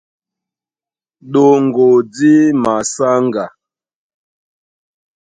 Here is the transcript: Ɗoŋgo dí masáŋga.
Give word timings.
Ɗoŋgo 1.31 1.87
dí 2.15 2.33
masáŋga. 2.63 3.45